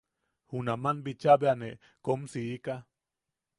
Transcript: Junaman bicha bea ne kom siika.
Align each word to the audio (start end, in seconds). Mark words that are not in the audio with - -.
Junaman 0.53 0.97
bicha 1.05 1.33
bea 1.41 1.53
ne 1.59 1.69
kom 2.05 2.21
siika. 2.31 2.75